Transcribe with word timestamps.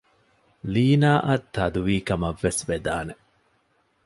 ލީނާއަށް 0.73 1.47
ތަދުވީ 1.55 1.95
ކަމަށްވެސް 2.07 2.61
ވެދާނެ 2.69 3.13